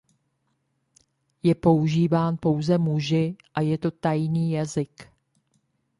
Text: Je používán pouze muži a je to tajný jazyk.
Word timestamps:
Je 1.43 1.55
používán 1.55 2.37
pouze 2.37 2.77
muži 2.77 3.37
a 3.53 3.61
je 3.61 3.77
to 3.77 3.91
tajný 3.91 4.51
jazyk. 4.51 5.05